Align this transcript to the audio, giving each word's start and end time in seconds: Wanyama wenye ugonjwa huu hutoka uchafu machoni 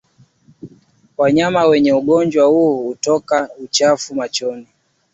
Wanyama 1.17 1.65
wenye 1.65 1.93
ugonjwa 1.93 2.45
huu 2.47 2.83
hutoka 2.87 3.49
uchafu 3.63 4.15
machoni 4.15 4.67